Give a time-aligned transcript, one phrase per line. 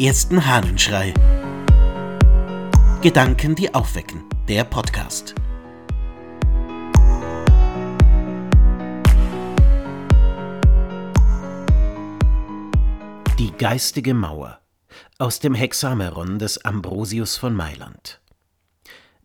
[0.00, 1.12] ersten Hahnenschrei.
[3.02, 4.24] Gedanken, die aufwecken.
[4.48, 5.34] Der Podcast.
[13.38, 14.60] Die geistige Mauer
[15.18, 18.22] aus dem Hexameron des Ambrosius von Mailand.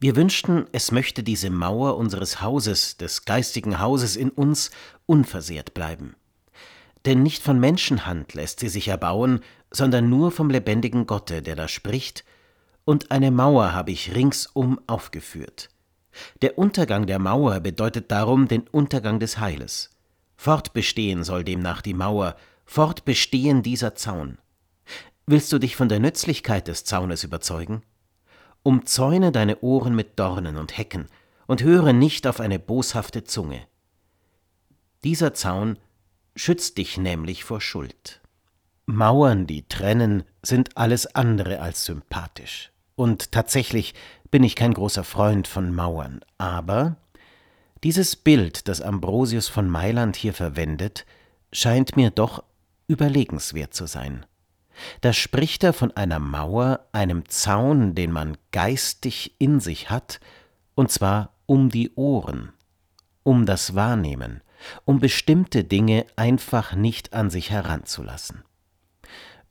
[0.00, 4.72] Wir wünschten, es möchte diese Mauer unseres Hauses, des geistigen Hauses in uns,
[5.06, 6.16] unversehrt bleiben.
[7.04, 9.40] Denn nicht von Menschenhand lässt sie sich erbauen,
[9.70, 12.24] sondern nur vom lebendigen Gotte, der da spricht,
[12.84, 15.70] und eine Mauer habe ich ringsum aufgeführt.
[16.42, 19.90] Der Untergang der Mauer bedeutet darum den Untergang des Heiles.
[20.36, 22.36] Fortbestehen soll demnach die Mauer,
[22.66, 24.38] fortbestehen dieser Zaun.
[25.26, 27.82] Willst du dich von der Nützlichkeit des Zaunes überzeugen?
[28.62, 31.06] Umzäune deine Ohren mit Dornen und Hecken
[31.46, 33.66] und höre nicht auf eine boshafte Zunge.
[35.02, 35.78] Dieser Zaun
[36.36, 38.20] schützt dich nämlich vor Schuld.
[38.86, 42.70] Mauern, die trennen, sind alles andere als sympathisch.
[42.96, 43.94] Und tatsächlich
[44.30, 46.96] bin ich kein großer Freund von Mauern, aber
[47.82, 51.04] dieses Bild, das Ambrosius von Mailand hier verwendet,
[51.52, 52.42] scheint mir doch
[52.88, 54.26] überlegenswert zu sein.
[55.00, 60.20] Da spricht er von einer Mauer, einem Zaun, den man geistig in sich hat,
[60.74, 62.52] und zwar um die Ohren,
[63.22, 64.42] um das Wahrnehmen,
[64.84, 68.44] um bestimmte Dinge einfach nicht an sich heranzulassen.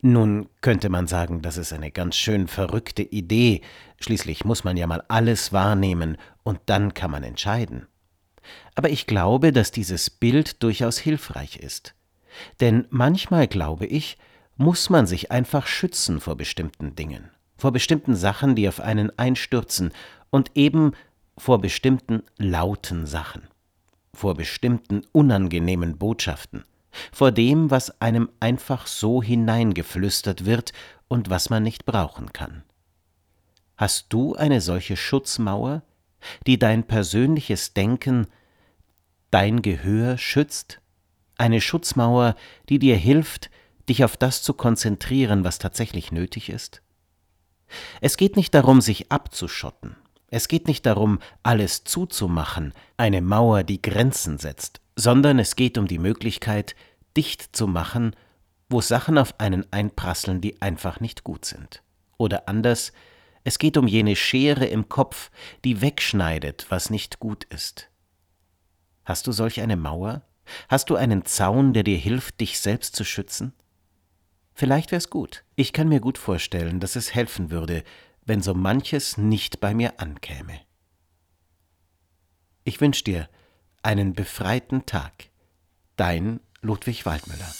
[0.00, 3.60] Nun könnte man sagen, das ist eine ganz schön verrückte Idee,
[4.00, 7.86] schließlich muss man ja mal alles wahrnehmen und dann kann man entscheiden.
[8.74, 11.94] Aber ich glaube, dass dieses Bild durchaus hilfreich ist.
[12.60, 14.18] Denn manchmal glaube ich,
[14.56, 19.92] muss man sich einfach schützen vor bestimmten Dingen, vor bestimmten Sachen, die auf einen einstürzen
[20.30, 20.92] und eben
[21.38, 23.51] vor bestimmten lauten Sachen
[24.14, 26.64] vor bestimmten unangenehmen Botschaften,
[27.12, 30.72] vor dem, was einem einfach so hineingeflüstert wird
[31.08, 32.62] und was man nicht brauchen kann.
[33.76, 35.82] Hast du eine solche Schutzmauer,
[36.46, 38.26] die dein persönliches Denken,
[39.30, 40.80] dein Gehör schützt?
[41.36, 42.36] Eine Schutzmauer,
[42.68, 43.50] die dir hilft,
[43.88, 46.82] dich auf das zu konzentrieren, was tatsächlich nötig ist?
[48.00, 49.96] Es geht nicht darum, sich abzuschotten,
[50.32, 55.86] es geht nicht darum, alles zuzumachen, eine Mauer, die Grenzen setzt, sondern es geht um
[55.86, 56.74] die Möglichkeit,
[57.18, 58.16] dicht zu machen,
[58.70, 61.82] wo Sachen auf einen einprasseln, die einfach nicht gut sind.
[62.16, 62.94] Oder anders,
[63.44, 65.30] es geht um jene Schere im Kopf,
[65.66, 67.90] die wegschneidet, was nicht gut ist.
[69.04, 70.22] Hast du solch eine Mauer?
[70.70, 73.52] Hast du einen Zaun, der dir hilft, dich selbst zu schützen?
[74.54, 75.44] Vielleicht wär's gut.
[75.56, 77.84] Ich kann mir gut vorstellen, dass es helfen würde,
[78.24, 80.60] wenn so manches nicht bei mir ankäme.
[82.64, 83.28] Ich wünsche dir
[83.82, 85.30] einen befreiten Tag.
[85.96, 87.52] Dein Ludwig Waldmüller.